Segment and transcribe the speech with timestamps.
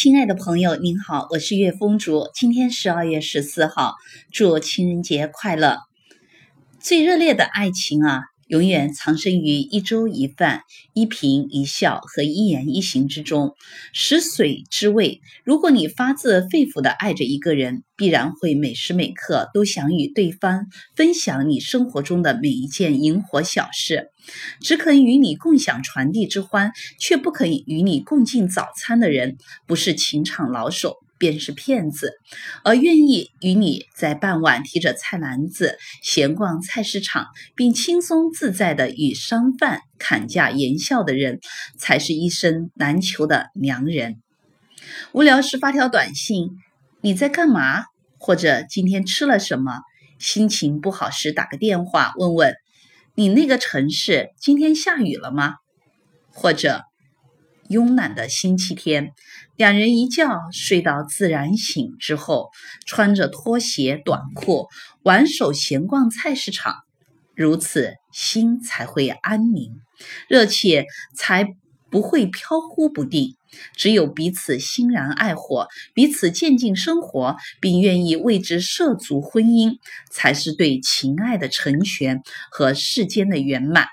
[0.00, 2.30] 亲爱的朋友，您好，我是岳风竹。
[2.32, 3.96] 今天十二月十四号，
[4.30, 5.80] 祝情人节快乐！
[6.78, 8.22] 最热烈的爱情啊！
[8.48, 10.62] 永远藏身于一粥一饭、
[10.94, 13.54] 一颦一笑和一言一行之中，
[13.92, 15.20] 食髓知味。
[15.44, 20.66] 如果你发自肺腑的爱着一个人，必然会每时每刻都想与对方
[20.96, 24.10] 分享你生活中的每一件萤火小事，
[24.62, 29.36] 只肯与你共享传递之欢，却不肯与你共进早餐的人，
[29.66, 30.96] 不是情场老手。
[31.18, 32.12] 便是骗子，
[32.64, 41.40] 而愿意与你在傍晚提着菜篮子闲逛菜市场，并轻松自在的与商贩砍价言笑的人，
[41.78, 44.16] 才是一生难求的良人。
[45.12, 46.50] 无聊时发条短信，
[47.00, 47.84] 你在干嘛？
[48.18, 49.80] 或者今天吃了什么？
[50.18, 52.54] 心情不好时打个电话问问，
[53.14, 55.56] 你那个城市今天下雨了吗？
[56.30, 56.84] 或者。
[57.68, 59.12] 慵懒的星期天，
[59.56, 62.48] 两人一觉睡到自然醒之后，
[62.86, 64.68] 穿着拖鞋短裤，
[65.02, 66.76] 挽手闲逛菜市场，
[67.34, 69.72] 如此心才会安宁，
[70.28, 71.46] 热切才
[71.90, 73.34] 不会飘忽不定。
[73.74, 79.78] 只有彼此欣然爱火，彼此渐进生活，并愿意为之涉足婚姻，
[80.10, 83.86] 才是对情爱的成全和世间的圆满。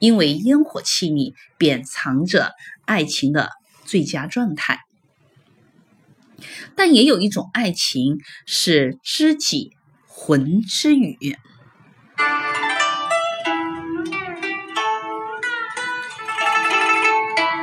[0.00, 2.52] 因为烟火气里便藏着
[2.86, 3.50] 爱情的
[3.84, 4.80] 最佳状态，
[6.74, 9.76] 但也有一种爱情是知己
[10.06, 11.36] 魂之语，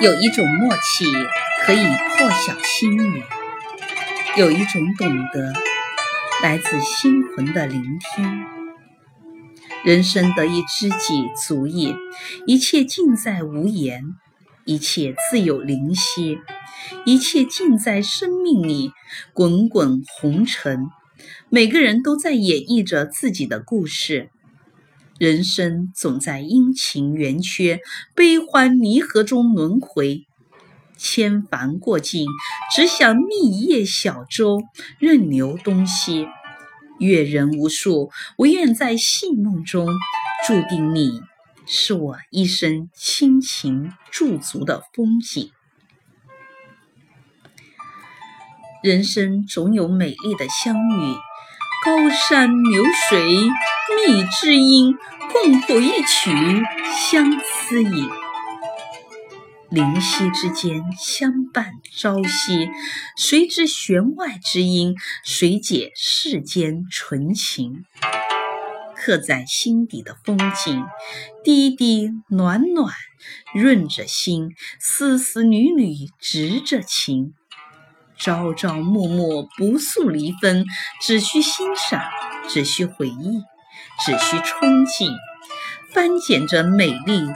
[0.00, 1.06] 有一种默契
[1.64, 3.22] 可以破晓心语，
[4.36, 5.52] 有一种懂得
[6.42, 8.63] 来自心魂的聆听。
[9.84, 11.94] 人生得一知己足矣，
[12.46, 14.02] 一切尽在无言，
[14.64, 16.38] 一切自有灵犀，
[17.04, 18.92] 一切尽在生命里
[19.34, 20.86] 滚滚红尘。
[21.50, 24.30] 每个人都在演绎着自己的故事，
[25.18, 27.80] 人生总在阴晴圆缺、
[28.14, 30.22] 悲欢离合中轮回。
[30.96, 32.26] 千帆过尽，
[32.74, 34.62] 只想觅一叶小舟，
[34.98, 36.26] 任流东西。
[37.04, 39.86] 阅人无数，我愿在戏梦中
[40.46, 41.20] 注定你
[41.66, 45.50] 是我一生倾情驻足的风景。
[48.82, 51.14] 人生总有美丽的相遇，
[51.84, 54.94] 高山流水觅知音，
[55.32, 56.30] 共谱一曲
[56.94, 58.23] 相思影。
[59.74, 62.70] 灵犀之间相伴朝夕，
[63.16, 64.94] 谁知弦外之音？
[65.24, 67.84] 谁解世间纯情？
[68.94, 70.84] 刻在心底的风景，
[71.42, 72.94] 滴滴暖暖
[73.52, 77.34] 润着心，丝丝缕缕织着情。
[78.16, 80.64] 朝朝暮暮不诉离分，
[81.02, 82.00] 只需欣赏，
[82.48, 83.42] 只需回忆，
[84.06, 85.10] 只需憧憬，
[85.90, 87.26] 翻捡着美丽，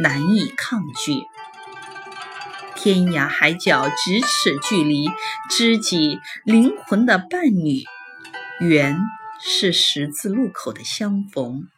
[0.00, 1.22] 难以抗拒。
[2.82, 5.10] 天涯海角咫尺距离，
[5.50, 7.84] 知己灵魂的伴侣，
[8.58, 8.96] 缘
[9.38, 11.68] 是十字路口的相逢，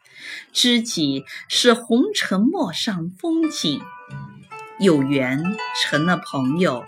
[0.53, 3.83] 知己是红尘陌上风景，
[4.79, 5.43] 有缘
[5.83, 6.85] 成了朋友，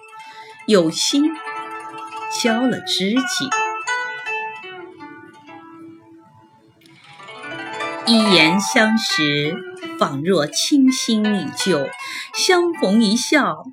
[0.68, 1.24] 有心
[2.40, 3.48] 交了知己，
[8.06, 9.56] 一言相识，
[9.98, 11.88] 仿若倾心依旧，
[12.32, 13.64] 相逢一笑。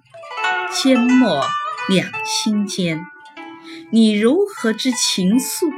[0.73, 1.45] 缄默
[1.89, 3.05] 两心间，
[3.91, 5.69] 你柔和之情愫，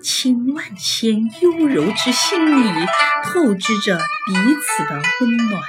[0.00, 2.86] 倾万千幽柔之心语，
[3.24, 5.62] 透支着彼此的温暖。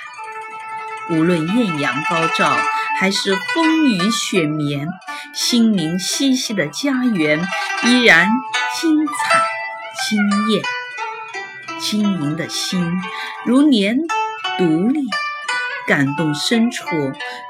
[1.09, 2.55] 无论艳阳高照，
[2.99, 4.87] 还是风雨雪绵，
[5.33, 7.43] 心灵栖息的家园
[7.83, 8.29] 依然
[8.79, 9.13] 精彩
[10.07, 10.63] 惊艳。
[11.79, 12.93] 晶莹的心，
[13.43, 13.97] 如莲
[14.59, 15.01] 独立。
[15.87, 16.85] 感动深处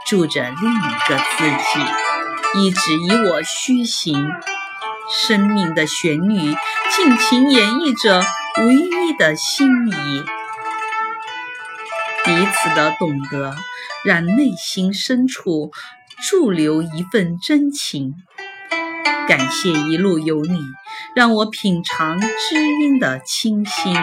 [0.06, 4.32] 住着另一个自己，一直以我虚行。
[5.10, 6.38] 生命的旋律
[6.90, 8.24] 尽情演绎着
[8.64, 10.24] 唯一的心意，
[12.24, 13.54] 彼此的懂得
[14.06, 15.72] 让内心深处
[16.30, 18.14] 驻留一份真情。
[19.28, 20.60] 感谢一路有你，
[21.14, 23.94] 让我品尝知音的清新；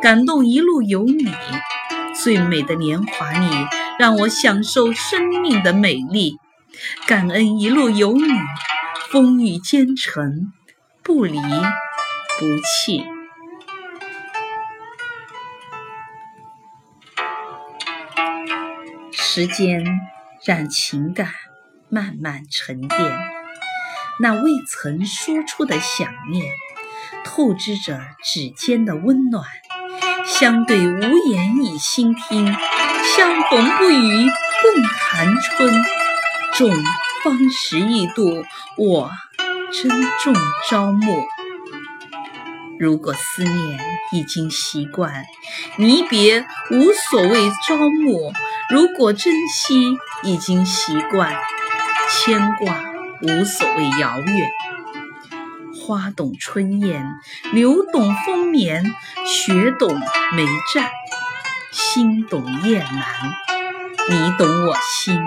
[0.00, 1.30] 感动一路有你。
[2.22, 3.46] 最美的年华里，
[3.98, 6.38] 让我享受生命的美丽。
[7.06, 8.22] 感恩一路有你，
[9.10, 10.52] 风雨兼程，
[11.02, 13.04] 不离不弃。
[19.12, 19.84] 时间
[20.44, 21.28] 让情感
[21.88, 23.00] 慢慢沉淀。
[24.20, 26.52] 那未曾说出的想念，
[27.24, 29.44] 透支着指尖的温暖。
[30.26, 32.46] 相对无言以心听，
[33.16, 34.30] 相逢不语
[34.62, 35.72] 更寒春。
[36.54, 36.70] 众
[37.22, 38.44] 方识一度，
[38.78, 39.10] 我
[39.72, 39.90] 珍
[40.22, 40.34] 重
[40.68, 41.26] 朝暮。
[42.78, 43.78] 如果思念
[44.12, 45.24] 已经习惯，
[45.76, 48.32] 离别无所谓朝暮；
[48.70, 51.36] 如果珍惜已经习惯，
[52.08, 52.82] 牵挂
[53.20, 54.50] 无所谓遥远。
[55.86, 57.04] 花懂春燕，
[57.52, 58.82] 柳懂风眠，
[59.26, 60.00] 雪懂
[60.32, 60.88] 梅绽，
[61.70, 63.04] 心懂雁南。
[64.08, 65.20] 你懂我心，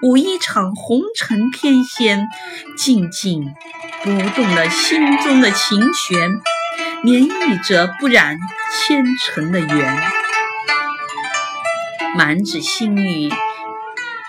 [0.00, 2.26] 舞一场红尘天仙，
[2.74, 3.54] 静静
[4.02, 6.30] 拨动了心中的琴弦。
[7.04, 8.38] 涟漪着不染
[8.70, 10.02] 纤尘的缘，
[12.16, 13.28] 满纸心语，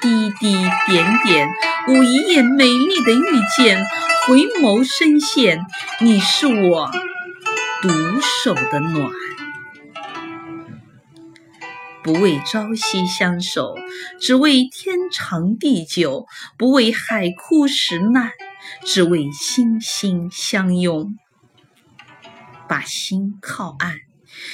[0.02, 0.52] 滴滴
[0.88, 1.48] 点点，
[1.88, 3.86] 舞一夜美丽的遇见。
[4.26, 5.60] 回眸深陷，
[6.00, 6.90] 你是我
[7.82, 7.90] 独
[8.22, 9.12] 守的暖。
[12.02, 13.76] 不为朝夕相守，
[14.22, 16.26] 只为天长地久；
[16.58, 18.32] 不为海枯石烂，
[18.86, 21.18] 只为心心相拥。
[22.70, 23.98] 把心靠岸，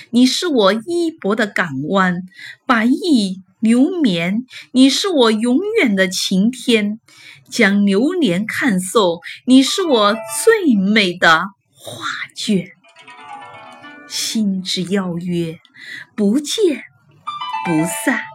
[0.09, 2.21] 你是我依泊的港湾；
[2.65, 6.99] 把意流年，你是我永远的晴天。
[7.49, 12.67] 将流年看送，你是我最美的画卷。
[14.07, 15.57] 心之邀约，
[16.15, 16.83] 不见
[17.65, 18.28] 不散。